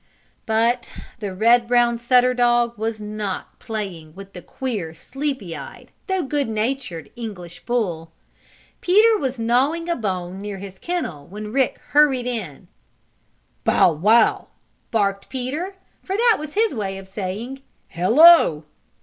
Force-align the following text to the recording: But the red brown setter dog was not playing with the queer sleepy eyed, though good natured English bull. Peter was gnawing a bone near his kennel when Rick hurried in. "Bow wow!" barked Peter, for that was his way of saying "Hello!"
But 0.47 0.91
the 1.19 1.31
red 1.35 1.67
brown 1.67 1.99
setter 1.99 2.33
dog 2.33 2.75
was 2.75 2.99
not 2.99 3.59
playing 3.59 4.15
with 4.15 4.33
the 4.33 4.41
queer 4.41 4.95
sleepy 4.95 5.55
eyed, 5.55 5.91
though 6.07 6.23
good 6.23 6.49
natured 6.49 7.11
English 7.15 7.63
bull. 7.67 8.11
Peter 8.81 9.15
was 9.19 9.37
gnawing 9.37 9.87
a 9.89 9.95
bone 9.95 10.41
near 10.41 10.57
his 10.57 10.79
kennel 10.79 11.27
when 11.27 11.53
Rick 11.53 11.77
hurried 11.89 12.25
in. 12.25 12.67
"Bow 13.63 13.91
wow!" 13.91 14.47
barked 14.89 15.29
Peter, 15.29 15.75
for 16.01 16.17
that 16.17 16.37
was 16.39 16.55
his 16.55 16.73
way 16.73 16.97
of 16.97 17.07
saying 17.07 17.61
"Hello!" 17.89 18.65